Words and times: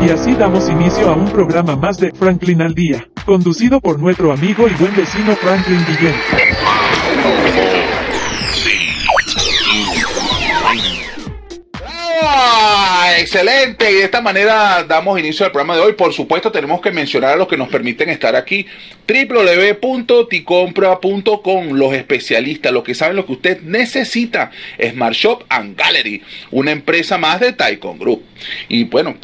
Y 0.00 0.10
así 0.10 0.32
damos 0.34 0.68
inicio 0.68 1.10
a 1.10 1.14
un 1.14 1.28
programa 1.30 1.74
más 1.74 1.98
de 1.98 2.12
Franklin 2.12 2.62
al 2.62 2.74
Día, 2.74 3.08
conducido 3.24 3.80
por 3.80 3.98
nuestro 3.98 4.30
amigo 4.32 4.68
y 4.68 4.74
buen 4.74 4.94
vecino 4.94 5.34
Franklin 5.36 5.84
Guillén. 5.86 6.14
¡Ah! 12.20 13.14
Excelente, 13.18 13.90
y 13.90 13.94
de 13.96 14.04
esta 14.04 14.20
manera 14.20 14.84
damos 14.84 15.18
inicio 15.18 15.44
al 15.44 15.50
programa 15.50 15.74
de 15.74 15.80
hoy. 15.82 15.94
Por 15.94 16.12
supuesto, 16.12 16.52
tenemos 16.52 16.80
que 16.80 16.92
mencionar 16.92 17.32
a 17.32 17.36
los 17.36 17.48
que 17.48 17.56
nos 17.56 17.68
permiten 17.68 18.10
estar 18.10 18.36
aquí. 18.36 18.64
www.ticompra.com, 19.08 21.72
los 21.72 21.94
especialistas, 21.94 22.72
los 22.72 22.84
que 22.84 22.94
saben 22.94 23.16
lo 23.16 23.26
que 23.26 23.32
usted 23.32 23.62
necesita. 23.62 24.52
Smart 24.80 25.14
Shop 25.14 25.42
and 25.48 25.76
Gallery, 25.76 26.22
una 26.52 26.70
empresa 26.70 27.18
más 27.18 27.40
de 27.40 27.52
Taikon 27.52 27.98
Group. 27.98 28.22
Y 28.68 28.84
bueno, 28.84 29.16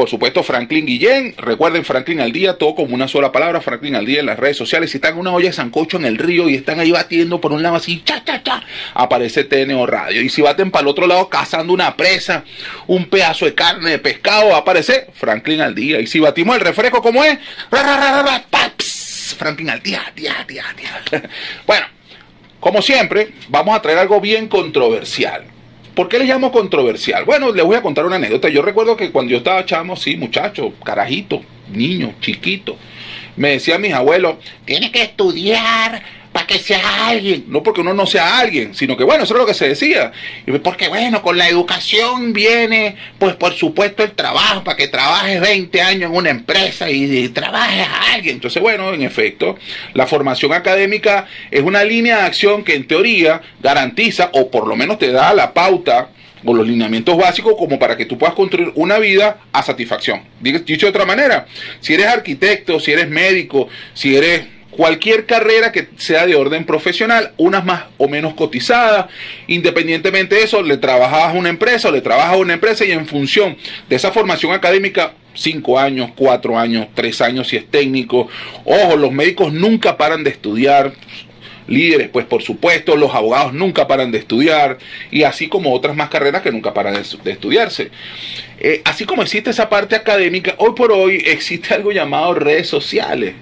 por 0.00 0.08
supuesto, 0.08 0.42
Franklin 0.42 0.86
Guillén. 0.86 1.34
Recuerden, 1.36 1.84
Franklin 1.84 2.22
al 2.22 2.32
día, 2.32 2.56
todo 2.56 2.74
como 2.74 2.94
una 2.94 3.06
sola 3.06 3.32
palabra. 3.32 3.60
Franklin 3.60 3.96
al 3.96 4.06
día 4.06 4.20
en 4.20 4.24
las 4.24 4.38
redes 4.38 4.56
sociales. 4.56 4.90
Si 4.90 4.96
están 4.96 5.12
en 5.12 5.18
una 5.18 5.30
olla 5.30 5.48
de 5.48 5.52
sancocho 5.52 5.98
en 5.98 6.06
el 6.06 6.16
río 6.16 6.48
y 6.48 6.54
están 6.54 6.80
ahí 6.80 6.90
batiendo 6.90 7.38
por 7.38 7.52
un 7.52 7.62
lado 7.62 7.76
así, 7.76 8.00
cha, 8.02 8.24
cha, 8.24 8.42
cha, 8.42 8.62
aparece 8.94 9.44
TNO 9.44 9.84
Radio. 9.84 10.22
Y 10.22 10.30
si 10.30 10.40
baten 10.40 10.70
para 10.70 10.80
el 10.84 10.88
otro 10.88 11.06
lado 11.06 11.28
cazando 11.28 11.74
una 11.74 11.98
presa, 11.98 12.44
un 12.86 13.10
pedazo 13.10 13.44
de 13.44 13.54
carne 13.54 13.90
de 13.90 13.98
pescado, 13.98 14.56
aparece 14.56 15.08
Franklin 15.12 15.60
al 15.60 15.74
día. 15.74 16.00
Y 16.00 16.06
si 16.06 16.18
batimos 16.18 16.56
el 16.56 16.62
refresco, 16.62 17.02
como 17.02 17.22
es? 17.22 17.38
Franklin 19.36 19.68
al 19.68 19.82
día, 19.82 20.00
día, 20.16 20.46
día, 20.48 20.64
día. 20.78 21.22
Bueno, 21.66 21.84
como 22.58 22.80
siempre, 22.80 23.32
vamos 23.50 23.76
a 23.76 23.82
traer 23.82 23.98
algo 23.98 24.18
bien 24.18 24.48
controversial. 24.48 25.44
¿Por 25.94 26.08
qué 26.08 26.18
le 26.18 26.24
llamo 26.24 26.52
controversial? 26.52 27.24
Bueno, 27.24 27.52
les 27.52 27.64
voy 27.64 27.76
a 27.76 27.82
contar 27.82 28.06
una 28.06 28.16
anécdota. 28.16 28.48
Yo 28.48 28.62
recuerdo 28.62 28.96
que 28.96 29.10
cuando 29.10 29.32
yo 29.32 29.38
estaba 29.38 29.64
chamo, 29.64 29.96
sí, 29.96 30.16
muchacho, 30.16 30.72
carajito, 30.84 31.42
niño, 31.72 32.14
chiquito, 32.20 32.76
me 33.36 33.50
decían 33.50 33.80
mis 33.80 33.92
abuelos, 33.92 34.36
tiene 34.64 34.90
que 34.92 35.02
estudiar 35.02 36.02
para 36.32 36.46
que 36.46 36.58
sea 36.58 37.08
alguien. 37.08 37.44
No 37.48 37.62
porque 37.62 37.80
uno 37.80 37.94
no 37.94 38.06
sea 38.06 38.38
alguien, 38.38 38.74
sino 38.74 38.96
que 38.96 39.04
bueno, 39.04 39.24
eso 39.24 39.34
es 39.34 39.40
lo 39.40 39.46
que 39.46 39.54
se 39.54 39.68
decía. 39.68 40.12
Porque 40.62 40.88
bueno, 40.88 41.22
con 41.22 41.36
la 41.36 41.48
educación 41.48 42.32
viene, 42.32 42.96
pues 43.18 43.34
por 43.34 43.52
supuesto 43.52 44.02
el 44.02 44.12
trabajo, 44.12 44.62
para 44.62 44.76
que 44.76 44.88
trabajes 44.88 45.40
20 45.40 45.82
años 45.82 46.10
en 46.10 46.16
una 46.16 46.30
empresa 46.30 46.90
y, 46.90 47.04
y 47.04 47.28
trabajes 47.30 47.86
a 47.86 48.14
alguien. 48.14 48.36
Entonces, 48.36 48.62
bueno, 48.62 48.92
en 48.92 49.02
efecto, 49.02 49.58
la 49.94 50.06
formación 50.06 50.52
académica 50.52 51.26
es 51.50 51.62
una 51.62 51.84
línea 51.84 52.18
de 52.18 52.22
acción 52.22 52.64
que 52.64 52.74
en 52.74 52.86
teoría 52.86 53.40
garantiza, 53.60 54.30
o 54.32 54.50
por 54.50 54.66
lo 54.66 54.76
menos 54.76 54.98
te 54.98 55.10
da 55.10 55.34
la 55.34 55.52
pauta, 55.52 56.10
o 56.44 56.54
los 56.54 56.66
lineamientos 56.66 57.16
básicos 57.16 57.54
como 57.58 57.78
para 57.78 57.96
que 57.96 58.06
tú 58.06 58.16
puedas 58.16 58.34
construir 58.34 58.72
una 58.74 58.98
vida 58.98 59.40
a 59.52 59.62
satisfacción. 59.62 60.22
Dicho 60.40 60.86
de 60.86 60.90
otra 60.90 61.04
manera, 61.04 61.46
si 61.80 61.94
eres 61.94 62.06
arquitecto, 62.06 62.80
si 62.80 62.92
eres 62.92 63.08
médico, 63.08 63.68
si 63.94 64.16
eres 64.16 64.44
cualquier 64.70 65.26
carrera 65.26 65.72
que 65.72 65.88
sea 65.96 66.26
de 66.26 66.36
orden 66.36 66.64
profesional, 66.64 67.32
unas 67.36 67.64
más 67.64 67.84
o 67.98 68.08
menos 68.08 68.34
cotizadas, 68.34 69.06
independientemente 69.46 70.36
de 70.36 70.42
eso, 70.44 70.62
le 70.62 70.76
trabajas 70.76 71.34
a 71.34 71.38
una 71.38 71.48
empresa 71.48 71.88
o 71.88 71.92
le 71.92 72.00
trabajas 72.00 72.34
a 72.34 72.38
una 72.38 72.54
empresa 72.54 72.84
y 72.84 72.92
en 72.92 73.06
función 73.06 73.56
de 73.88 73.96
esa 73.96 74.12
formación 74.12 74.52
académica, 74.52 75.14
cinco 75.34 75.78
años, 75.78 76.10
cuatro 76.16 76.58
años, 76.58 76.88
tres 76.94 77.20
años 77.20 77.48
si 77.48 77.56
es 77.56 77.70
técnico, 77.70 78.28
ojo, 78.64 78.96
los 78.96 79.12
médicos 79.12 79.52
nunca 79.52 79.96
paran 79.96 80.24
de 80.24 80.30
estudiar, 80.30 80.92
líderes, 81.70 82.08
pues 82.08 82.26
por 82.26 82.42
supuesto, 82.42 82.96
los 82.96 83.14
abogados 83.14 83.54
nunca 83.54 83.86
paran 83.86 84.10
de 84.10 84.18
estudiar 84.18 84.78
y 85.10 85.22
así 85.22 85.48
como 85.48 85.72
otras 85.72 85.96
más 85.96 86.10
carreras 86.10 86.42
que 86.42 86.50
nunca 86.50 86.74
paran 86.74 86.94
de, 86.94 87.30
estudiarse. 87.30 87.90
Eh, 88.58 88.82
así 88.84 89.04
como 89.04 89.22
existe 89.22 89.50
esa 89.50 89.68
parte 89.68 89.96
académica, 89.96 90.54
hoy 90.58 90.72
por 90.76 90.92
hoy 90.92 91.22
existe 91.24 91.72
algo 91.72 91.92
llamado 91.92 92.34
redes 92.34 92.68
sociales. 92.68 93.34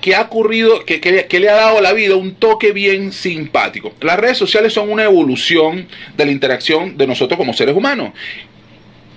Que 0.00 0.14
ha 0.14 0.22
ocurrido, 0.22 0.84
que, 0.84 1.00
que, 1.00 1.40
le 1.40 1.48
ha 1.48 1.54
dado 1.54 1.78
a 1.78 1.80
la 1.80 1.92
vida 1.92 2.16
un 2.16 2.34
toque 2.34 2.72
bien 2.72 3.12
simpático. 3.12 3.92
Las 4.00 4.18
redes 4.18 4.38
sociales 4.38 4.72
son 4.72 4.90
una 4.90 5.04
evolución 5.04 5.88
de 6.16 6.26
la 6.26 6.32
interacción 6.32 6.96
de 6.96 7.06
nosotros 7.06 7.38
como 7.38 7.52
seres 7.52 7.74
humanos 7.74 8.12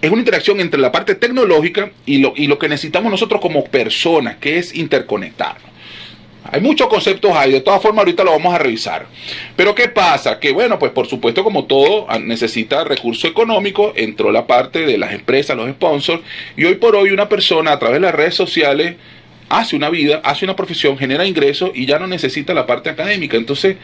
es 0.01 0.09
una 0.09 0.19
interacción 0.19 0.59
entre 0.61 0.79
la 0.79 0.91
parte 0.91 1.15
tecnológica 1.15 1.91
y 2.05 2.19
lo, 2.19 2.33
y 2.35 2.47
lo 2.47 2.57
que 2.57 2.69
necesitamos 2.69 3.11
nosotros 3.11 3.41
como 3.41 3.65
personas, 3.65 4.37
que 4.37 4.57
es 4.57 4.73
interconectarnos. 4.73 5.69
Hay 6.51 6.61
muchos 6.61 6.87
conceptos 6.87 7.31
ahí, 7.35 7.51
de 7.51 7.61
todas 7.61 7.81
formas 7.81 7.99
ahorita 7.99 8.23
lo 8.23 8.31
vamos 8.31 8.53
a 8.55 8.57
revisar. 8.57 9.05
Pero 9.55 9.75
¿qué 9.75 9.89
pasa? 9.89 10.39
Que 10.39 10.51
bueno, 10.51 10.79
pues 10.79 10.91
por 10.91 11.05
supuesto 11.05 11.43
como 11.43 11.65
todo 11.65 12.07
necesita 12.19 12.83
recurso 12.85 13.27
económico, 13.27 13.93
entró 13.95 14.31
la 14.31 14.47
parte 14.47 14.85
de 14.85 14.97
las 14.97 15.13
empresas, 15.13 15.55
los 15.57 15.69
sponsors, 15.69 16.23
y 16.55 16.63
hoy 16.63 16.75
por 16.75 16.95
hoy 16.95 17.11
una 17.11 17.29
persona 17.29 17.73
a 17.73 17.79
través 17.79 17.97
de 17.97 18.07
las 18.07 18.15
redes 18.15 18.35
sociales 18.35 18.95
hace 19.49 19.75
una 19.75 19.89
vida, 19.89 20.21
hace 20.23 20.45
una 20.45 20.55
profesión, 20.55 20.97
genera 20.97 21.25
ingresos 21.25 21.71
y 21.73 21.85
ya 21.85 21.99
no 21.99 22.07
necesita 22.07 22.53
la 22.53 22.65
parte 22.65 22.89
académica. 22.89 23.35
Entonces, 23.35 23.77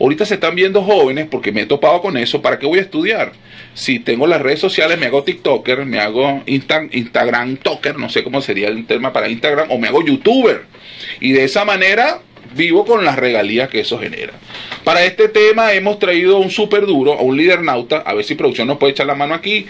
ahorita 0.00 0.24
se 0.24 0.34
están 0.34 0.54
viendo 0.54 0.82
jóvenes, 0.82 1.26
porque 1.30 1.52
me 1.52 1.62
he 1.62 1.66
topado 1.66 2.00
con 2.00 2.16
eso, 2.16 2.40
¿para 2.40 2.58
qué 2.58 2.66
voy 2.66 2.78
a 2.78 2.82
estudiar? 2.82 3.32
Si 3.74 3.98
tengo 3.98 4.26
las 4.26 4.40
redes 4.40 4.60
sociales, 4.60 4.98
me 4.98 5.06
hago 5.06 5.24
TikToker, 5.24 5.84
me 5.84 6.00
hago 6.00 6.42
Insta, 6.46 6.86
Instagram 6.90 7.56
Toker, 7.56 7.98
no 7.98 8.08
sé 8.08 8.22
cómo 8.24 8.40
sería 8.40 8.68
el 8.68 8.86
tema 8.86 9.12
para 9.12 9.28
Instagram, 9.28 9.70
o 9.70 9.78
me 9.78 9.88
hago 9.88 10.04
YouTuber. 10.04 10.64
Y 11.20 11.32
de 11.32 11.44
esa 11.44 11.64
manera 11.64 12.20
vivo 12.54 12.84
con 12.84 13.04
las 13.04 13.16
regalías 13.16 13.68
que 13.68 13.80
eso 13.80 13.98
genera. 13.98 14.32
Para 14.84 15.04
este 15.04 15.28
tema 15.28 15.72
hemos 15.72 15.98
traído 15.98 16.38
un 16.38 16.50
súper 16.50 16.86
duro, 16.86 17.12
a 17.14 17.22
un 17.22 17.36
líder 17.36 17.62
nauta, 17.62 17.98
a 17.98 18.14
ver 18.14 18.24
si 18.24 18.34
producción 18.34 18.68
nos 18.68 18.78
puede 18.78 18.92
echar 18.92 19.06
la 19.06 19.14
mano 19.14 19.34
aquí. 19.34 19.66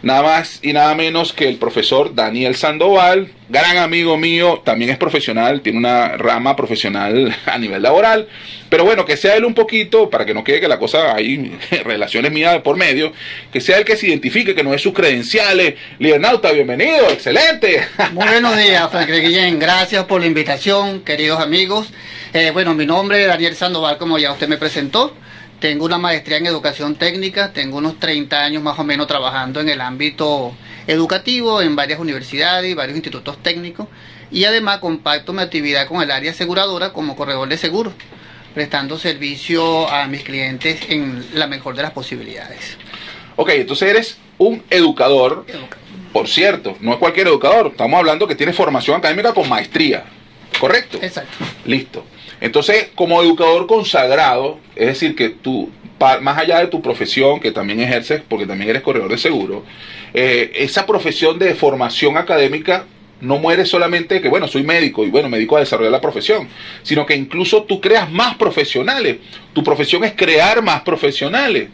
Nada 0.00 0.22
más 0.22 0.60
y 0.62 0.72
nada 0.72 0.94
menos 0.94 1.32
que 1.32 1.48
el 1.48 1.56
profesor 1.56 2.14
Daniel 2.14 2.54
Sandoval, 2.54 3.32
gran 3.48 3.78
amigo 3.78 4.16
mío, 4.16 4.62
también 4.64 4.92
es 4.92 4.96
profesional, 4.96 5.60
tiene 5.60 5.78
una 5.78 6.16
rama 6.16 6.54
profesional 6.54 7.36
a 7.46 7.58
nivel 7.58 7.82
laboral. 7.82 8.28
Pero 8.68 8.84
bueno, 8.84 9.04
que 9.04 9.16
sea 9.16 9.34
él 9.34 9.44
un 9.44 9.54
poquito, 9.54 10.08
para 10.08 10.24
que 10.24 10.34
no 10.34 10.44
quede 10.44 10.60
que 10.60 10.68
la 10.68 10.78
cosa 10.78 11.16
hay 11.16 11.58
relaciones 11.84 12.30
mías 12.30 12.58
por 12.62 12.76
medio, 12.76 13.12
que 13.52 13.60
sea 13.60 13.78
el 13.78 13.84
que 13.84 13.96
se 13.96 14.06
identifique, 14.06 14.54
que 14.54 14.62
no 14.62 14.72
es 14.72 14.82
sus 14.82 14.94
credenciales. 14.94 15.74
Lidernauta, 15.98 16.52
bienvenido, 16.52 17.08
excelente. 17.10 17.84
Muy 18.12 18.28
buenos 18.28 18.56
días, 18.56 18.88
Frank 18.92 19.08
Guillén. 19.10 19.58
Gracias 19.58 20.04
por 20.04 20.20
la 20.20 20.28
invitación, 20.28 21.00
queridos 21.00 21.40
amigos. 21.40 21.88
Eh, 22.32 22.50
bueno, 22.52 22.72
mi 22.74 22.86
nombre 22.86 23.22
es 23.22 23.26
Daniel 23.26 23.56
Sandoval, 23.56 23.98
como 23.98 24.16
ya 24.18 24.30
usted 24.30 24.46
me 24.46 24.58
presentó. 24.58 25.12
Tengo 25.60 25.84
una 25.84 25.98
maestría 25.98 26.38
en 26.38 26.46
educación 26.46 26.94
técnica, 26.94 27.52
tengo 27.52 27.78
unos 27.78 27.98
30 27.98 28.44
años 28.44 28.62
más 28.62 28.78
o 28.78 28.84
menos 28.84 29.08
trabajando 29.08 29.60
en 29.60 29.68
el 29.68 29.80
ámbito 29.80 30.54
educativo 30.86 31.60
en 31.60 31.74
varias 31.74 31.98
universidades 31.98 32.70
y 32.70 32.74
varios 32.74 32.96
institutos 32.96 33.42
técnicos 33.42 33.88
y 34.30 34.44
además 34.44 34.78
compacto 34.78 35.32
mi 35.32 35.42
actividad 35.42 35.88
con 35.88 36.00
el 36.00 36.12
área 36.12 36.30
aseguradora 36.30 36.92
como 36.92 37.16
corredor 37.16 37.48
de 37.48 37.58
seguros, 37.58 37.92
prestando 38.54 38.98
servicio 38.98 39.88
a 39.90 40.06
mis 40.06 40.22
clientes 40.22 40.78
en 40.88 41.26
la 41.34 41.48
mejor 41.48 41.74
de 41.74 41.82
las 41.82 41.90
posibilidades. 41.90 42.76
Ok, 43.34 43.50
entonces 43.50 43.88
eres 43.90 44.18
un 44.38 44.62
educador, 44.70 45.44
por 46.12 46.28
cierto, 46.28 46.76
no 46.80 46.92
es 46.92 46.98
cualquier 46.98 47.26
educador, 47.26 47.68
estamos 47.72 47.98
hablando 47.98 48.28
que 48.28 48.36
tiene 48.36 48.52
formación 48.52 48.96
académica 48.96 49.34
con 49.34 49.48
maestría, 49.48 50.04
¿correcto? 50.60 50.98
Exacto. 51.02 51.36
Listo. 51.64 52.04
Entonces, 52.40 52.88
como 52.94 53.22
educador 53.22 53.66
consagrado, 53.66 54.58
es 54.76 54.86
decir, 54.86 55.16
que 55.16 55.30
tú, 55.30 55.70
más 56.20 56.38
allá 56.38 56.60
de 56.60 56.68
tu 56.68 56.80
profesión, 56.80 57.40
que 57.40 57.50
también 57.50 57.80
ejerces, 57.80 58.22
porque 58.28 58.46
también 58.46 58.70
eres 58.70 58.82
corredor 58.82 59.10
de 59.10 59.18
seguro, 59.18 59.64
eh, 60.14 60.52
esa 60.54 60.86
profesión 60.86 61.38
de 61.38 61.54
formación 61.54 62.16
académica 62.16 62.84
no 63.20 63.38
muere 63.38 63.66
solamente 63.66 64.20
que, 64.20 64.28
bueno, 64.28 64.46
soy 64.46 64.62
médico 64.62 65.04
y 65.04 65.10
bueno, 65.10 65.28
me 65.28 65.38
dedico 65.38 65.56
a 65.56 65.60
desarrollar 65.60 65.90
la 65.90 66.00
profesión, 66.00 66.48
sino 66.82 67.04
que 67.04 67.16
incluso 67.16 67.64
tú 67.64 67.80
creas 67.80 68.10
más 68.10 68.36
profesionales. 68.36 69.18
Tu 69.52 69.64
profesión 69.64 70.04
es 70.04 70.12
crear 70.12 70.62
más 70.62 70.82
profesionales. 70.82 71.68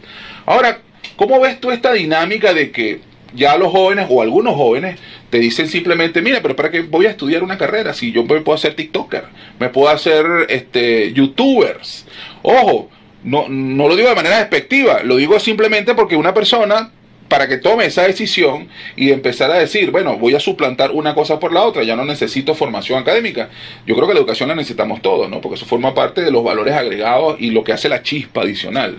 Ahora, 0.45 0.79
¿cómo 1.15 1.39
ves 1.39 1.59
tú 1.59 1.71
esta 1.71 1.93
dinámica 1.93 2.53
de 2.53 2.71
que 2.71 3.01
ya 3.35 3.57
los 3.57 3.71
jóvenes 3.71 4.07
o 4.09 4.21
algunos 4.21 4.55
jóvenes 4.55 4.99
te 5.29 5.39
dicen 5.39 5.67
simplemente, 5.67 6.21
mira, 6.21 6.41
pero 6.41 6.55
para 6.55 6.71
qué 6.71 6.81
voy 6.81 7.05
a 7.05 7.11
estudiar 7.11 7.43
una 7.43 7.57
carrera 7.57 7.93
si 7.93 8.11
yo 8.11 8.23
me 8.23 8.41
puedo 8.41 8.55
hacer 8.55 8.75
TikToker, 8.75 9.23
me 9.59 9.69
puedo 9.69 9.89
hacer 9.89 10.25
este 10.49 11.11
YouTubers. 11.13 12.05
Ojo, 12.41 12.89
no, 13.23 13.47
no 13.49 13.87
lo 13.87 13.95
digo 13.95 14.09
de 14.09 14.15
manera 14.15 14.39
despectiva, 14.39 15.01
lo 15.03 15.17
digo 15.17 15.39
simplemente 15.39 15.95
porque 15.95 16.15
una 16.15 16.33
persona 16.33 16.91
para 17.27 17.47
que 17.47 17.57
tome 17.57 17.85
esa 17.85 18.03
decisión 18.03 18.67
y 18.95 19.11
empezar 19.11 19.51
a 19.51 19.57
decir, 19.57 19.91
bueno, 19.91 20.17
voy 20.17 20.35
a 20.35 20.39
suplantar 20.39 20.91
una 20.91 21.15
cosa 21.15 21.39
por 21.39 21.51
la 21.51 21.63
otra, 21.63 21.83
ya 21.83 21.95
no 21.95 22.05
necesito 22.05 22.53
formación 22.53 22.99
académica. 22.99 23.49
Yo 23.85 23.95
creo 23.95 24.07
que 24.07 24.13
la 24.13 24.19
educación 24.19 24.49
la 24.49 24.55
necesitamos 24.55 25.01
todos, 25.01 25.29
¿no? 25.29 25.41
Porque 25.41 25.55
eso 25.55 25.65
forma 25.65 25.93
parte 25.93 26.21
de 26.21 26.31
los 26.31 26.43
valores 26.43 26.73
agregados 26.75 27.37
y 27.39 27.49
lo 27.51 27.63
que 27.63 27.73
hace 27.73 27.89
la 27.89 28.03
chispa 28.03 28.41
adicional. 28.41 28.97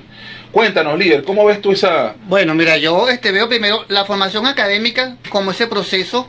Cuéntanos, 0.51 0.99
líder, 0.99 1.23
¿cómo 1.23 1.45
ves 1.45 1.61
tú 1.61 1.73
esa...? 1.73 2.17
Bueno, 2.27 2.55
mira, 2.55 2.77
yo 2.79 3.09
este, 3.09 3.31
veo 3.31 3.49
primero 3.49 3.85
la 3.89 4.05
formación 4.05 4.47
académica 4.47 5.17
como 5.29 5.51
ese 5.51 5.67
proceso 5.67 6.27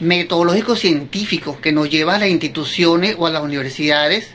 metodológico 0.00 0.76
científico 0.76 1.58
que 1.60 1.72
nos 1.72 1.88
lleva 1.88 2.16
a 2.16 2.18
las 2.18 2.28
instituciones 2.28 3.16
o 3.18 3.26
a 3.26 3.30
las 3.30 3.42
universidades 3.42 4.34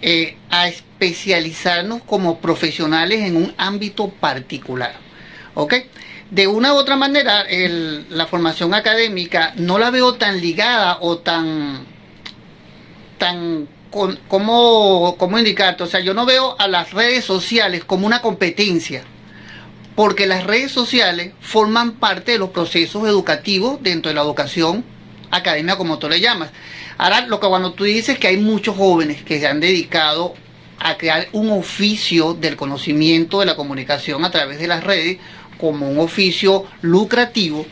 eh, 0.00 0.36
a 0.50 0.68
especializarnos 0.68 2.02
como 2.02 2.38
profesionales 2.40 3.20
en 3.20 3.36
un 3.36 3.54
ámbito 3.58 4.08
particular. 4.08 5.07
¿Ok? 5.60 5.74
de 6.30 6.46
una 6.46 6.74
u 6.74 6.76
otra 6.76 6.96
manera, 6.96 7.44
la 8.10 8.26
formación 8.26 8.74
académica 8.74 9.54
no 9.56 9.78
la 9.78 9.90
veo 9.90 10.14
tan 10.14 10.40
ligada 10.40 10.98
o 11.00 11.18
tan, 11.18 11.86
tan 13.16 13.68
con, 13.90 14.18
¿cómo, 14.28 15.16
¿cómo 15.18 15.38
indicarte? 15.38 15.84
O 15.84 15.86
sea, 15.86 16.00
yo 16.00 16.12
no 16.12 16.26
veo 16.26 16.54
a 16.58 16.68
las 16.68 16.92
redes 16.92 17.24
sociales 17.24 17.84
como 17.84 18.06
una 18.06 18.20
competencia, 18.20 19.04
porque 19.94 20.26
las 20.26 20.44
redes 20.44 20.70
sociales 20.70 21.32
forman 21.40 21.92
parte 21.92 22.32
de 22.32 22.38
los 22.38 22.50
procesos 22.50 23.08
educativos 23.08 23.82
dentro 23.82 24.10
de 24.10 24.14
la 24.14 24.22
educación 24.22 24.84
académica, 25.30 25.78
como 25.78 25.98
tú 25.98 26.10
le 26.10 26.20
llamas. 26.20 26.50
Ahora, 26.98 27.22
lo 27.22 27.40
que 27.40 27.48
cuando 27.48 27.72
tú 27.72 27.84
dices 27.84 28.18
que 28.18 28.28
hay 28.28 28.36
muchos 28.36 28.76
jóvenes 28.76 29.22
que 29.22 29.40
se 29.40 29.46
han 29.46 29.60
dedicado 29.60 30.34
a 30.78 30.96
crear 30.96 31.28
un 31.32 31.50
oficio 31.50 32.34
del 32.34 32.56
conocimiento 32.56 33.40
de 33.40 33.46
la 33.46 33.56
comunicación 33.56 34.24
a 34.24 34.30
través 34.30 34.58
de 34.58 34.68
las 34.68 34.84
redes 34.84 35.18
como 35.58 35.90
un 35.90 35.98
oficio 35.98 36.64
lucrativo, 36.80 37.66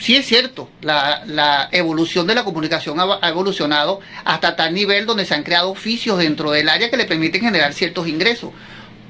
sí 0.00 0.16
es 0.16 0.26
cierto, 0.26 0.68
la, 0.80 1.68
evolución 1.72 2.26
de 2.26 2.34
la 2.34 2.44
comunicación 2.44 2.98
ha, 2.98 3.28
evolucionado 3.28 4.00
hasta 4.24 4.56
tal 4.56 4.74
nivel 4.74 5.06
donde 5.06 5.26
se 5.26 5.34
han 5.34 5.42
creado 5.42 5.70
oficios 5.70 6.18
dentro 6.18 6.50
del 6.50 6.68
área 6.68 6.90
que 6.90 6.96
le 6.96 7.04
permiten 7.04 7.42
generar 7.42 7.74
ciertos 7.74 8.08
ingresos. 8.08 8.50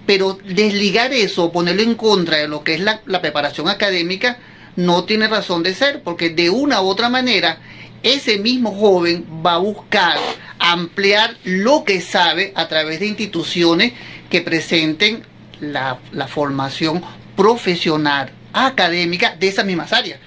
Pero 0.06 0.38
desligar 0.44 1.12
eso, 1.12 1.52
ponerlo 1.52 1.82
en 1.82 1.94
contra 1.94 2.38
de 2.38 2.48
lo 2.48 2.64
que 2.64 2.74
es 2.74 2.80
la, 2.80 3.00
preparación 3.20 3.68
académica, 3.68 4.38
no 4.76 5.04
tiene 5.04 5.28
razón 5.28 5.62
de 5.62 5.74
ser, 5.74 6.02
porque 6.02 6.30
de 6.30 6.50
una 6.50 6.82
u 6.82 6.88
otra 6.88 7.08
manera, 7.08 7.58
ese 8.02 8.38
mismo 8.38 8.74
joven 8.74 9.24
va 9.44 9.54
a 9.54 9.58
buscar 9.58 10.16
ampliar 10.58 11.36
lo 11.44 11.84
que 11.84 12.00
sabe 12.00 12.52
a 12.56 12.66
través 12.66 13.00
de 13.00 13.06
instituciones 13.06 13.92
que 14.30 14.40
presenten 14.40 15.22
la, 15.60 15.98
la 16.12 16.26
formación 16.26 17.02
profesional 17.36 18.30
académica 18.52 19.36
de 19.38 19.48
esas 19.48 19.64
mismas 19.64 19.92
áreas. 19.92 20.18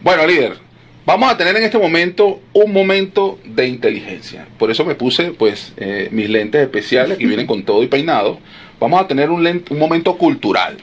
Bueno, 0.00 0.26
líder, 0.26 0.58
vamos 1.06 1.30
a 1.30 1.36
tener 1.36 1.56
en 1.56 1.62
este 1.62 1.78
momento 1.78 2.40
un 2.52 2.72
momento 2.72 3.38
de 3.44 3.66
inteligencia. 3.66 4.46
Por 4.58 4.70
eso 4.70 4.84
me 4.84 4.94
puse 4.94 5.32
pues 5.32 5.72
eh, 5.76 6.08
mis 6.10 6.28
lentes 6.28 6.62
especiales 6.62 7.18
que 7.18 7.26
vienen 7.26 7.46
con 7.46 7.62
todo 7.64 7.82
y 7.82 7.86
peinado. 7.86 8.38
Vamos 8.80 9.00
a 9.00 9.06
tener 9.06 9.30
un, 9.30 9.46
un 9.46 9.78
momento 9.78 10.16
cultural. 10.16 10.76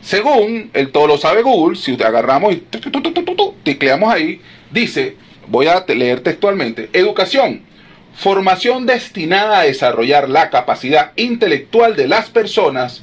Según 0.00 0.70
el 0.74 0.90
todo 0.90 1.06
lo 1.06 1.16
sabe 1.16 1.42
Google, 1.42 1.76
si 1.76 1.92
agarramos 2.02 2.54
y 2.54 2.62
tecleamos 3.62 4.12
ahí, 4.12 4.40
dice, 4.72 5.16
voy 5.46 5.66
a 5.66 5.84
leer 5.86 6.20
textualmente, 6.20 6.90
educación, 6.92 7.62
formación 8.14 8.84
destinada 8.86 9.60
a 9.60 9.64
desarrollar 9.64 10.28
la 10.28 10.50
capacidad 10.50 11.12
intelectual 11.16 11.94
de 11.94 12.08
las 12.08 12.30
personas 12.30 13.02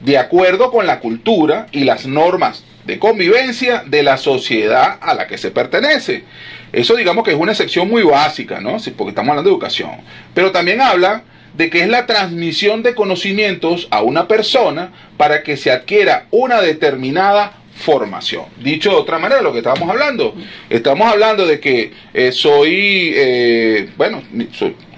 de 0.00 0.18
acuerdo 0.18 0.70
con 0.70 0.86
la 0.86 1.00
cultura 1.00 1.66
y 1.72 1.84
las 1.84 2.06
normas 2.06 2.64
de 2.84 2.98
convivencia 2.98 3.84
de 3.86 4.02
la 4.02 4.16
sociedad 4.16 4.98
a 5.00 5.14
la 5.14 5.26
que 5.26 5.38
se 5.38 5.50
pertenece. 5.50 6.24
Eso 6.72 6.96
digamos 6.96 7.24
que 7.24 7.32
es 7.32 7.36
una 7.36 7.54
sección 7.54 7.88
muy 7.88 8.02
básica, 8.02 8.60
¿no? 8.60 8.76
Porque 8.96 9.10
estamos 9.10 9.30
hablando 9.30 9.50
de 9.50 9.54
educación. 9.54 9.90
Pero 10.34 10.52
también 10.52 10.80
habla 10.80 11.24
de 11.54 11.68
que 11.68 11.82
es 11.82 11.88
la 11.88 12.06
transmisión 12.06 12.82
de 12.82 12.94
conocimientos 12.94 13.88
a 13.90 14.02
una 14.02 14.28
persona 14.28 14.92
para 15.16 15.42
que 15.42 15.56
se 15.56 15.70
adquiera 15.70 16.26
una 16.30 16.60
determinada 16.60 17.60
formación. 17.74 18.44
Dicho 18.62 18.90
de 18.90 18.96
otra 18.96 19.18
manera, 19.18 19.42
lo 19.42 19.52
que 19.52 19.58
estábamos 19.58 19.88
hablando, 19.88 20.34
estamos 20.68 21.10
hablando 21.10 21.46
de 21.46 21.58
que 21.58 21.92
eh, 22.12 22.30
soy, 22.30 23.12
eh, 23.14 23.88
bueno, 23.96 24.22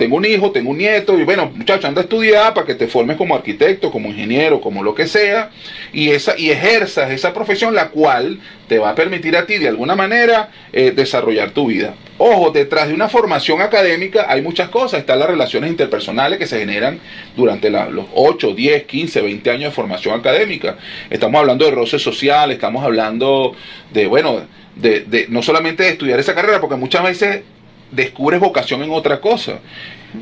tengo 0.02 0.16
un 0.16 0.24
hijo, 0.24 0.50
tengo 0.50 0.70
un 0.72 0.78
nieto, 0.78 1.16
y 1.16 1.22
bueno, 1.22 1.52
muchacho, 1.54 1.86
anda 1.86 2.00
a 2.00 2.02
estudiar 2.02 2.52
para 2.54 2.66
que 2.66 2.74
te 2.74 2.88
formes 2.88 3.16
como 3.16 3.36
arquitecto, 3.36 3.92
como 3.92 4.08
ingeniero, 4.08 4.60
como 4.60 4.82
lo 4.82 4.96
que 4.96 5.06
sea, 5.06 5.50
y, 5.92 6.10
esa, 6.10 6.36
y 6.36 6.50
ejerzas 6.50 7.12
esa 7.12 7.32
profesión, 7.32 7.72
la 7.72 7.90
cual 7.90 8.40
te 8.66 8.80
va 8.80 8.90
a 8.90 8.94
permitir 8.96 9.36
a 9.36 9.46
ti 9.46 9.58
de 9.58 9.68
alguna 9.68 9.94
manera 9.94 10.50
eh, 10.72 10.90
desarrollar 10.90 11.52
tu 11.52 11.68
vida. 11.68 11.94
Ojo, 12.18 12.50
detrás 12.50 12.88
de 12.88 12.94
una 12.94 13.08
formación 13.08 13.62
académica 13.62 14.26
hay 14.28 14.42
muchas 14.42 14.70
cosas. 14.70 14.98
Están 14.98 15.20
las 15.20 15.28
relaciones 15.28 15.70
interpersonales 15.70 16.36
que 16.36 16.48
se 16.48 16.58
generan 16.58 16.98
durante 17.36 17.70
los 17.70 18.06
8, 18.12 18.54
10, 18.54 18.82
15, 18.82 19.22
20 19.22 19.50
años 19.50 19.64
de 19.66 19.70
formación 19.70 20.18
académica. 20.18 20.78
Estamos 21.10 21.38
hablando 21.38 21.64
de 21.64 21.70
roces 21.70 22.02
sociales, 22.02 22.56
estamos 22.56 22.84
hablando 22.84 23.54
de, 23.92 24.08
bueno, 24.08 24.42
de, 24.74 25.00
de 25.00 25.26
no 25.28 25.42
solamente 25.42 25.84
de 25.84 25.90
estudiar 25.90 26.18
esa 26.18 26.34
carrera, 26.34 26.60
porque 26.60 26.74
muchas 26.74 27.04
veces 27.04 27.42
descubres 27.92 28.40
vocación 28.40 28.82
en 28.82 28.90
otra 28.90 29.20
cosa. 29.20 29.60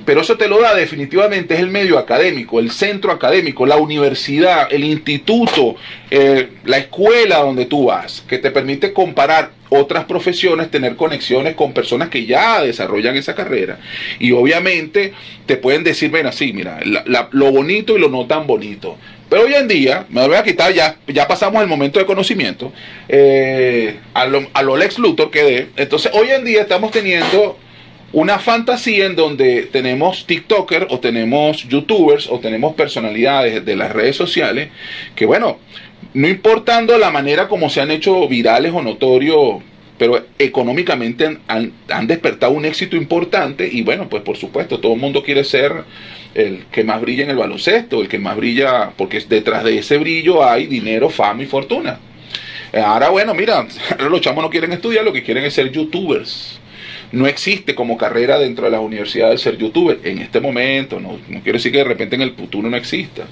Pero 0.05 0.21
eso 0.21 0.37
te 0.37 0.47
lo 0.47 0.61
da 0.61 0.75
definitivamente 0.75 1.55
es 1.55 1.61
el 1.61 1.69
medio 1.69 1.99
académico, 1.99 2.61
el 2.61 2.71
centro 2.71 3.11
académico, 3.11 3.67
la 3.67 3.77
universidad, 3.77 4.69
el 4.73 4.85
instituto, 4.85 5.75
eh, 6.11 6.49
la 6.65 6.79
escuela 6.79 7.39
donde 7.39 7.67
tú 7.67 7.87
vas, 7.87 8.23
que 8.29 8.39
te 8.39 8.53
permite 8.53 8.93
comparar 8.93 9.51
otras 9.69 10.05
profesiones, 10.05 10.71
tener 10.71 10.95
conexiones 10.95 11.55
con 11.55 11.73
personas 11.73 12.09
que 12.09 12.25
ya 12.25 12.63
desarrollan 12.63 13.17
esa 13.17 13.35
carrera. 13.35 13.81
Y 14.21 14.31
obviamente 14.31 15.13
te 15.47 15.57
pueden 15.57 15.83
decir, 15.83 16.11
ven 16.11 16.27
así, 16.27 16.53
mira, 16.53 16.81
lo 16.85 17.53
bonito 17.53 17.97
y 17.97 18.01
lo 18.01 18.09
no 18.09 18.27
tan 18.27 18.47
bonito. 18.47 18.97
Pero 19.31 19.45
hoy 19.45 19.55
en 19.55 19.69
día, 19.69 20.07
me 20.09 20.23
lo 20.23 20.29
voy 20.29 20.37
a 20.37 20.43
quitar, 20.43 20.75
ya, 20.75 20.97
ya 21.07 21.29
pasamos 21.29 21.63
el 21.63 21.69
momento 21.69 22.01
de 22.01 22.05
conocimiento, 22.05 22.73
eh, 23.09 23.97
a, 24.13 24.27
lo, 24.27 24.49
a 24.53 24.63
lo 24.63 24.77
Lex 24.77 24.99
Luthor 24.99 25.31
que 25.31 25.43
de. 25.45 25.69
Entonces, 25.77 26.11
hoy 26.13 26.31
en 26.31 26.45
día 26.45 26.63
estamos 26.63 26.91
teniendo 26.91 27.57
una 28.13 28.41
fantasía 28.41 29.07
en 29.07 29.15
donde 29.15 29.69
tenemos 29.71 30.27
TikTokers 30.27 30.87
o 30.91 30.99
tenemos 30.99 31.69
YouTubers 31.69 32.29
o 32.29 32.41
tenemos 32.41 32.75
personalidades 32.75 33.65
de 33.65 33.77
las 33.77 33.93
redes 33.93 34.17
sociales 34.17 34.71
que, 35.15 35.27
bueno, 35.27 35.59
no 36.13 36.29
importando 36.29 36.99
la 36.99 37.13
manera 37.13 37.47
como 37.47 37.71
se 37.71 37.81
han 37.81 37.93
hecho 37.93 38.27
virales 38.27 38.73
o 38.75 38.83
notorios, 38.83 39.63
pero 40.01 40.25
económicamente 40.39 41.41
han, 41.47 42.07
despertado 42.07 42.53
un 42.53 42.65
éxito 42.65 42.97
importante 42.97 43.69
y, 43.71 43.83
bueno, 43.83 44.09
pues 44.09 44.23
por 44.23 44.39
supuesto, 44.39 44.81
todo 44.81 44.95
el 44.95 44.99
mundo 44.99 45.23
quiere 45.23 45.45
ser 45.45 45.85
el 46.33 46.65
que 46.73 46.85
más 46.85 47.03
brilla 47.03 47.25
en 47.25 47.29
el 47.29 47.37
baloncesto, 47.37 48.01
el 48.01 48.09
que 48.09 48.19
más 48.19 48.35
brilla, 48.35 48.93
porque 48.97 49.21
detrás 49.29 49.63
de 49.63 49.77
ese 49.77 49.99
brillo 49.99 50.43
hay 50.43 50.67
dinero, 50.69 51.11
fama 51.11 51.43
y 51.43 51.47
fortuna. 51.47 52.01
Ahora, 52.73 53.11
bueno, 53.11 53.35
mira, 53.35 53.67
los 54.11 54.23
chamos 54.23 54.43
no 54.43 54.49
quieren 54.49 54.73
estudiar, 54.73 55.05
lo 55.05 55.13
que 55.13 55.23
quieren 55.23 55.45
es 55.45 55.53
ser 55.53 55.71
youtubers 55.71 56.59
no 57.13 57.27
existe 57.27 57.75
como 57.75 57.99
carrera 57.99 58.39
dentro 58.39 58.65
de 58.65 58.71
las 58.71 58.81
universidades 58.81 59.41
ser 59.41 59.57
youtuber 59.57 59.99
en 60.05 60.19
este 60.19 60.41
momento, 60.41 61.01
no, 61.01 61.19
no 61.29 61.41
quiero 61.41 61.59
decir 61.59 61.73
que 61.73 61.79
de 61.79 61.85
repente 61.85 62.17
en 62.17 62.23
el 62.23 62.35
futuro 62.35 62.69
no 62.69 62.77
exista, 62.77 63.27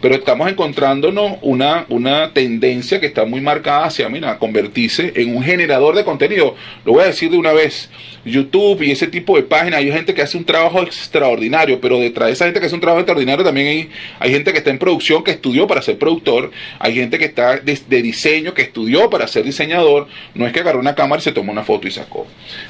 pero 0.00 0.14
estamos 0.14 0.50
encontrándonos 0.50 1.38
una, 1.42 1.86
una 1.88 2.32
tendencia 2.32 3.00
que 3.00 3.06
está 3.06 3.24
muy 3.24 3.40
marcada 3.40 3.86
hacia, 3.86 4.08
mira, 4.08 4.38
convertirse 4.38 5.12
en 5.16 5.36
un 5.36 5.42
generador 5.42 5.96
de 5.96 6.04
contenido. 6.04 6.54
Lo 6.84 6.92
voy 6.92 7.02
a 7.02 7.06
decir 7.06 7.30
de 7.30 7.38
una 7.38 7.52
vez, 7.52 7.90
YouTube 8.24 8.82
y 8.82 8.90
ese 8.90 9.06
tipo 9.06 9.36
de 9.36 9.42
páginas, 9.42 9.80
hay 9.80 9.90
gente 9.90 10.14
que 10.14 10.22
hace 10.22 10.36
un 10.36 10.44
trabajo 10.44 10.82
extraordinario, 10.82 11.80
pero 11.80 11.98
detrás 11.98 12.28
de 12.28 12.32
esa 12.32 12.44
gente 12.44 12.60
que 12.60 12.66
hace 12.66 12.74
un 12.74 12.80
trabajo 12.80 13.00
extraordinario 13.00 13.44
también 13.44 13.66
hay, 13.66 13.90
hay 14.18 14.30
gente 14.30 14.52
que 14.52 14.58
está 14.58 14.70
en 14.70 14.78
producción, 14.78 15.22
que 15.24 15.32
estudió 15.32 15.66
para 15.66 15.82
ser 15.82 15.98
productor, 15.98 16.50
hay 16.78 16.94
gente 16.94 17.18
que 17.18 17.26
está 17.26 17.58
de, 17.58 17.78
de 17.88 18.02
diseño, 18.02 18.54
que 18.54 18.62
estudió 18.62 19.10
para 19.10 19.26
ser 19.26 19.44
diseñador, 19.44 20.06
no 20.34 20.46
es 20.46 20.52
que 20.52 20.60
agarró 20.60 20.78
una 20.78 20.94
cámara 20.94 21.20
y 21.20 21.24
se 21.24 21.32
tomó 21.32 21.52
una 21.52 21.64
foto 21.64 21.88
y 21.88 21.90
sacó. 21.90 22.26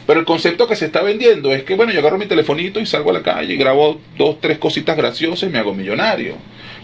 Pero 0.07 0.21
el 0.21 0.27
concepto 0.27 0.54
que 0.57 0.77
se 0.77 0.87
está 0.87 1.03
vendiendo 1.03 1.53
es 1.53 1.65
que, 1.65 1.75
bueno, 1.75 1.93
yo 1.93 2.01
agarro 2.01 2.19
mi 2.19 2.27
telefonito 2.27 2.81
y 2.81 2.87
salgo 2.87 3.11
a 3.11 3.15
la 3.15 3.23
calle 3.23 3.55
y 3.55 3.57
grabo 3.57 4.01
dos, 4.17 4.41
tres 4.41 4.59
cositas 4.59 4.97
graciosas 4.97 5.49
y 5.49 5.53
me 5.53 5.59
hago 5.59 5.75
millonario. 5.75 6.37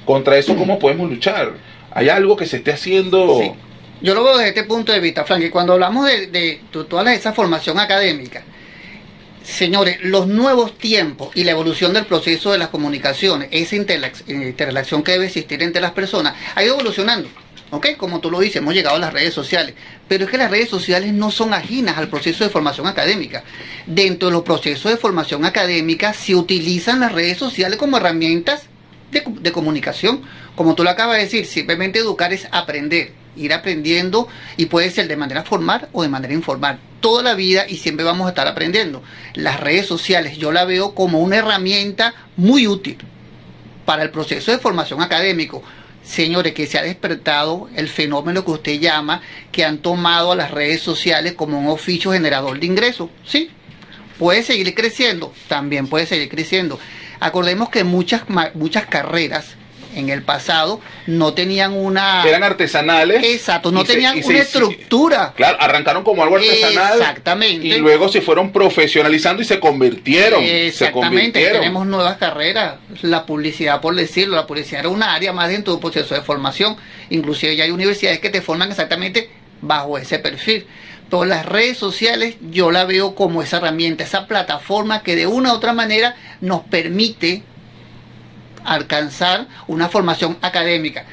Contra 0.05 0.37
eso, 0.37 0.57
¿cómo 0.57 0.79
podemos 0.81 1.09
luchar? 1.09 1.55
Hay 1.93 2.09
algo 2.09 2.37
que 2.37 2.47
se 2.47 2.59
esté 2.59 2.73
haciendo... 2.73 3.57
Yo 4.03 4.15
lo 4.15 4.25
veo 4.25 4.39
desde 4.39 4.49
este 4.49 4.65
punto 4.65 4.93
de 4.93 5.01
vista, 5.01 5.25
Frank, 5.25 5.43
y 5.43 5.51
cuando 5.51 5.75
hablamos 5.75 6.07
de, 6.07 6.27
de, 6.29 6.61
de 6.73 6.85
toda 6.85 7.13
esa 7.13 7.35
formación 7.35 7.79
académica, 7.79 8.43
Señores, 9.43 9.99
los 10.03 10.27
nuevos 10.27 10.77
tiempos 10.77 11.31
y 11.35 11.45
la 11.45 11.53
evolución 11.53 11.95
del 11.95 12.05
proceso 12.05 12.53
de 12.53 12.59
las 12.59 12.69
comunicaciones, 12.69 13.49
esa 13.51 13.75
interrelación 13.75 15.03
que 15.03 15.13
debe 15.13 15.27
existir 15.27 15.63
entre 15.63 15.81
las 15.81 15.93
personas, 15.93 16.35
ha 16.55 16.63
ido 16.63 16.75
evolucionando. 16.75 17.29
¿Ok? 17.71 17.97
Como 17.97 18.21
tú 18.21 18.31
lo 18.31 18.41
dices, 18.41 18.57
hemos 18.57 18.75
llegado 18.75 18.97
a 18.97 19.01
las 19.01 19.13
redes 19.13 19.33
sociales. 19.33 19.75
Pero 20.09 20.25
es 20.25 20.31
que 20.31 20.39
las 20.39 20.51
redes 20.51 20.69
sociales 20.69 21.13
no 21.13 21.31
son 21.31 21.55
ajenas 21.55 21.99
al 21.99 22.09
proceso 22.09 22.45
de 22.45 22.51
formación 22.51 22.87
académica. 22.87 23.45
Dentro 23.87 24.29
de 24.29 24.33
los 24.33 24.43
procesos 24.43 24.91
de 24.91 24.99
formación 24.99 25.45
académica 25.45 26.13
se 26.13 26.35
utilizan 26.35 27.01
las 27.01 27.13
redes 27.13 27.39
sociales 27.39 27.79
como 27.79 27.97
herramientas 27.97 28.63
de, 29.13 29.23
de 29.27 29.53
comunicación. 29.53 30.23
Como 30.57 30.75
tú 30.75 30.83
lo 30.83 30.91
acabas 30.91 31.17
de 31.17 31.25
decir, 31.25 31.47
simplemente 31.47 32.01
educar 32.01 32.33
es 32.33 32.49
aprender 32.51 33.21
ir 33.37 33.53
aprendiendo 33.53 34.29
y 34.57 34.67
puede 34.67 34.91
ser 34.91 35.09
de 35.09 35.17
manera 35.17 35.43
formal 35.45 35.89
o 35.93 36.03
de 36.03 36.09
manera 36.09 36.35
informal. 36.35 36.79
Toda 37.01 37.23
la 37.23 37.35
vida 37.35 37.67
y 37.69 37.77
siempre 37.77 38.05
vamos 38.05 38.27
a 38.27 38.31
estar 38.31 38.47
aprendiendo. 38.47 39.03
Las 39.35 39.61
redes 39.61 39.87
sociales 39.87 40.39
yo 40.39 40.53
la 40.53 40.65
veo 40.65 40.95
como 40.95 41.21
una 41.21 41.37
herramienta 41.37 42.15
muy 42.37 42.67
útil 42.67 42.99
para 43.85 44.03
el 44.03 44.11
proceso 44.11 44.51
de 44.51 44.59
formación 44.59 45.01
académico. 45.03 45.63
Señores, 46.03 46.55
que 46.55 46.67
se 46.67 46.79
ha 46.79 46.83
despertado 46.83 47.69
el 47.77 47.89
fenómeno 47.89 48.45
que 48.45 48.51
usted 48.51 48.81
llama, 48.81 49.23
que 49.53 49.65
han 49.65 49.79
tomado 49.79 50.33
a 50.33 50.37
las 50.37 50.51
redes 50.51 50.81
sociales 50.81 51.35
como 51.35 51.59
un 51.59 51.69
oficio 51.69 52.13
generador 52.13 52.59
de 52.59 52.67
ingresos. 52.67 53.11
Sí, 53.25 53.51
puede 54.19 54.43
seguir 54.43 54.75
creciendo, 54.75 55.33
también 55.49 55.87
puede 55.87 56.07
seguir 56.07 56.29
creciendo. 56.29 56.79
Acordemos 57.21 57.69
que 57.69 57.85
muchas, 57.85 58.23
muchas 58.55 58.87
carreras 58.87 59.57
en 59.95 60.09
el 60.11 60.23
pasado 60.23 60.81
no 61.07 61.35
tenían 61.35 61.73
una... 61.73 62.23
Eran 62.27 62.43
artesanales. 62.43 63.23
Exacto, 63.25 63.71
no 63.73 63.85
tenían 63.85 64.23
se- 64.23 64.29
una 64.29 64.39
estructura. 64.39 65.33
Claro, 65.37 65.59
arrancaron 65.61 66.05
como 66.05 66.23
algo 66.23 66.37
artesanal. 66.37 66.99
Exactamente. 66.99 67.67
Y 67.67 67.79
luego 67.79 68.09
se 68.09 68.21
fueron 68.21 68.53
profesionalizando 68.53 69.43
y 69.43 69.45
se 69.45 69.59
convirtieron. 69.61 70.41
Se 70.43 70.67
Exactamente, 70.69 71.09
convirtieron. 71.17 71.61
tenemos 71.61 71.87
nuevas 71.87 72.17
carreras. 72.19 72.77
La 73.03 73.27
publicidad, 73.27 73.81
por 73.81 73.95
decirlo, 73.95 74.37
la 74.37 74.47
publicidad 74.47 74.81
era 74.81 74.89
un 74.89 75.03
área 75.03 75.33
más 75.33 75.49
dentro 75.49 75.73
de 75.73 75.77
un 75.77 75.81
proceso 75.81 76.15
de 76.15 76.23
formación. 76.23 76.77
Inclusive 77.11 77.57
ya 77.57 77.65
hay 77.65 77.71
universidades 77.71 78.21
que 78.21 78.31
te 78.31 78.43
forman 78.43 78.71
exactamente 78.71 79.31
bajo 79.61 79.99
ese 79.99 80.19
perfil. 80.19 80.67
Pero 81.11 81.25
las 81.25 81.45
redes 81.45 81.77
sociales 81.77 82.37
yo 82.53 82.71
la 82.71 82.85
veo 82.85 83.17
como 83.17 83.43
esa 83.43 83.57
herramienta, 83.57 84.05
esa 84.05 84.27
plataforma 84.29 85.03
que 85.03 85.17
de 85.17 85.27
una 85.27 85.53
u 85.53 85.57
otra 85.57 85.73
manera 85.73 86.15
nos 86.41 86.61
permite 86.63 87.43
alcanzar 88.65 89.47
una 89.67 89.89
formación 89.89 90.39
académica. 90.43 91.05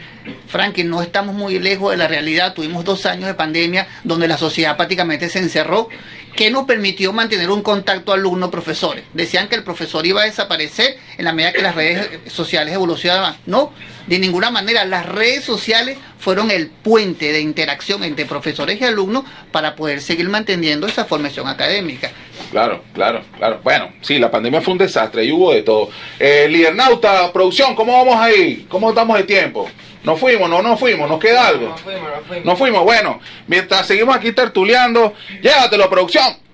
Franklin, 0.48 0.90
no 0.90 1.02
estamos 1.02 1.36
muy 1.36 1.60
lejos 1.60 1.92
de 1.92 1.98
la 1.98 2.08
realidad. 2.08 2.54
Tuvimos 2.54 2.84
dos 2.84 3.06
años 3.06 3.28
de 3.28 3.34
pandemia 3.34 3.88
donde 4.04 4.28
la 4.28 4.38
sociedad 4.38 4.76
prácticamente 4.76 5.30
se 5.30 5.40
encerró, 5.40 5.90
que 6.36 6.52
nos 6.52 6.66
permitió 6.66 7.14
mantener 7.14 7.50
un 7.50 7.64
contacto 7.64 8.14
alumno-profesores. 8.14 9.06
Decían 9.14 9.48
que 9.48 9.56
el 9.56 9.64
profesor 9.64 10.06
iba 10.06 10.22
a 10.22 10.26
desaparecer 10.26 10.98
en 11.18 11.26
la 11.26 11.34
medida 11.34 11.54
que 11.54 11.62
las 11.62 11.76
redes 11.76 12.32
sociales 12.32 12.74
evolucionaban. 12.74 13.38
No, 13.46 13.74
de 14.06 14.20
ninguna 14.20 14.52
manera. 14.52 14.86
Las 14.86 15.06
redes 15.06 15.44
sociales 15.44 15.98
fueron 16.20 16.52
el 16.52 16.68
puente 16.68 17.32
de 17.32 17.42
interacción 17.42 18.04
entre 18.04 18.26
profesores 18.26 18.80
y 18.80 18.84
alumnos 18.84 19.24
para 19.52 19.76
poder 19.76 20.02
seguir 20.02 20.30
manteniendo 20.30 20.88
esa 20.88 21.06
formación 21.06 21.48
académica. 21.48 22.12
Claro, 22.52 22.84
claro, 22.94 23.22
claro. 23.38 23.60
Bueno, 23.64 23.90
sí, 24.02 24.20
la 24.20 24.32
pandemia 24.32 24.62
fue 24.62 24.74
un 24.74 24.78
desastre 24.78 25.26
y 25.26 25.32
hubo 25.32 25.54
de 25.54 25.64
todo. 25.64 25.90
Eh, 26.20 26.48
Lidernauta, 26.50 27.32
producción, 27.34 27.76
¿cómo 27.76 27.94
vamos 27.94 28.16
ahí? 28.16 28.66
¿Cómo 28.70 28.90
estamos 28.90 29.18
de 29.18 29.24
tiempo? 29.24 29.70
¿Nos 30.04 30.20
fuimos? 30.20 30.50
¿No 30.50 30.62
nos 30.62 30.80
fuimos? 30.80 31.10
¿Nos 31.10 31.20
queda 31.20 31.48
algo? 31.48 31.70
Nos 31.70 31.82
fuimos, 31.82 32.10
nos 32.10 32.26
fuimos. 32.26 32.46
Nos 32.46 32.58
fuimos. 32.58 32.84
Bueno, 32.84 33.20
mientras 33.48 33.86
seguimos 33.86 34.16
aquí 34.16 34.32
tertuleando, 34.32 35.14
llévatelo, 35.42 35.90
producción. 35.90 36.48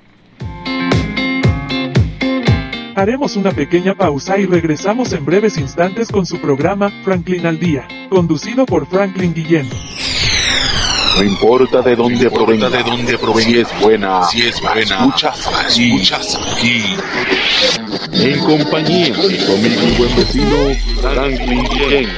Haremos 2.95 3.35
una 3.35 3.51
pequeña 3.51 3.95
pausa 3.95 4.37
y 4.37 4.45
regresamos 4.45 5.13
en 5.13 5.25
breves 5.25 5.57
instantes 5.57 6.09
con 6.09 6.25
su 6.25 6.39
programa 6.39 6.91
Franklin 7.03 7.45
al 7.47 7.59
Día, 7.59 7.87
conducido 8.09 8.65
por 8.65 8.87
Franklin 8.87 9.33
Guillén. 9.33 9.67
No 11.15 11.23
importa 11.23 11.81
de 11.81 11.95
dónde 11.95 12.29
provenga, 12.31 12.69
de 12.69 12.83
dónde 12.83 13.17
provenga, 13.17 13.49
si 13.49 13.59
es 13.59 13.81
buena, 13.81 14.23
si 14.23 14.41
es 14.41 14.59
buena, 14.59 14.81
escuchas 14.81 15.47
aquí, 15.47 15.93
escuchas 15.93 16.57
aquí. 16.57 16.83
en 18.13 18.39
compañía 18.39 19.15
de 19.15 19.35
y 19.35 19.95
buen 19.97 20.15
vecino 20.15 20.73
Franklin. 21.01 22.09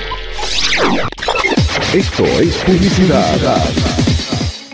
Esto 1.94 2.24
es 2.24 2.58
publicidad. 2.58 3.38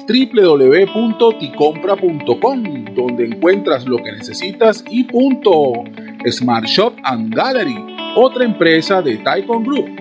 www.ticompra.com, 0.07 2.63
donde 2.95 3.25
encuentras 3.25 3.85
lo 3.85 3.97
que 3.97 4.11
necesitas 4.11 4.83
y 4.89 5.03
punto. 5.05 5.83
Smart 6.29 6.65
Shop 6.65 6.93
and 7.03 7.33
Gallery, 7.33 7.75
otra 8.15 8.45
empresa 8.45 9.01
de 9.01 9.17
Taikon 9.17 9.63
Group. 9.63 10.00